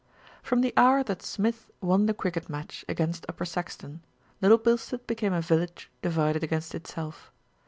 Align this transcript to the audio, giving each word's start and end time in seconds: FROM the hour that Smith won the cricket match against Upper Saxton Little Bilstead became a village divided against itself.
FROM 0.41 0.61
the 0.61 0.73
hour 0.77 1.03
that 1.03 1.21
Smith 1.21 1.69
won 1.79 2.07
the 2.07 2.13
cricket 2.15 2.49
match 2.49 2.83
against 2.89 3.23
Upper 3.29 3.45
Saxton 3.45 4.01
Little 4.41 4.57
Bilstead 4.57 5.05
became 5.05 5.31
a 5.35 5.41
village 5.43 5.91
divided 6.01 6.43
against 6.43 6.73
itself. 6.73 7.31